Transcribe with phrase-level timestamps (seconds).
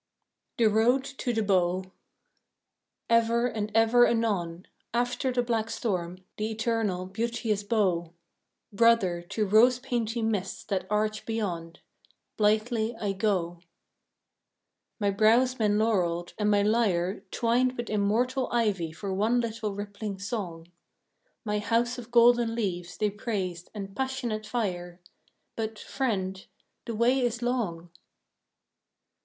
[0.57, 1.91] THE ROAD TO THE BOW
[3.07, 8.11] Ever and ever anon, After the black storm, the eternal, beauteous bow!
[8.73, 11.81] Brother, to rosy painted mists that arch beyond,
[12.35, 13.59] Blithely I go.
[14.99, 20.17] My brows men laureled and my lyre Twined with immortal ivy for one little rippling
[20.17, 20.67] song;
[21.45, 24.99] My "House of Golden Leaves" they praised and "passionate fire"
[25.55, 26.43] But, Friend,
[26.85, 27.91] the way is long!